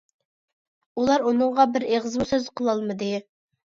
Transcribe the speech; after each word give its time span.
ئۇلار 0.95 1.27
ئۇنىڭغا 1.33 1.69
بىر 1.77 1.89
ئېغىزمۇ 1.93 2.31
سۆز 2.35 2.53
قىلالمىدى. 2.59 3.17